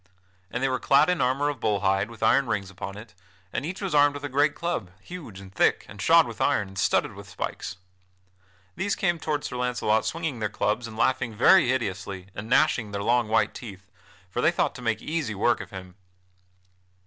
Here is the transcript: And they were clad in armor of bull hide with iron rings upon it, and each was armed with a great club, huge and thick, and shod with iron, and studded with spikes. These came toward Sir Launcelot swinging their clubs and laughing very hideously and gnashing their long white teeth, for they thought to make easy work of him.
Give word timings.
And 0.49 0.63
they 0.63 0.67
were 0.67 0.79
clad 0.79 1.11
in 1.11 1.21
armor 1.21 1.47
of 1.47 1.59
bull 1.59 1.81
hide 1.81 2.09
with 2.09 2.23
iron 2.23 2.47
rings 2.47 2.71
upon 2.71 2.97
it, 2.97 3.13
and 3.53 3.63
each 3.63 3.83
was 3.83 3.93
armed 3.93 4.15
with 4.15 4.23
a 4.23 4.29
great 4.29 4.55
club, 4.55 4.89
huge 4.99 5.39
and 5.39 5.53
thick, 5.53 5.85
and 5.87 6.01
shod 6.01 6.25
with 6.25 6.41
iron, 6.41 6.69
and 6.69 6.79
studded 6.79 7.13
with 7.13 7.29
spikes. 7.29 7.77
These 8.75 8.95
came 8.95 9.19
toward 9.19 9.43
Sir 9.43 9.57
Launcelot 9.57 10.03
swinging 10.07 10.39
their 10.39 10.49
clubs 10.49 10.87
and 10.87 10.97
laughing 10.97 11.35
very 11.35 11.67
hideously 11.69 12.29
and 12.33 12.49
gnashing 12.49 12.89
their 12.89 13.03
long 13.03 13.27
white 13.27 13.53
teeth, 13.53 13.91
for 14.27 14.41
they 14.41 14.49
thought 14.49 14.73
to 14.73 14.81
make 14.81 15.03
easy 15.03 15.35
work 15.35 15.61
of 15.61 15.69
him. 15.69 15.93